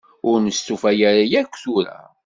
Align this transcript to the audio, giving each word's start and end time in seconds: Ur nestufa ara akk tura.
Ur 0.29 0.37
nestufa 0.45 0.91
ara 1.09 1.23
akk 1.39 1.53
tura. 1.63 1.97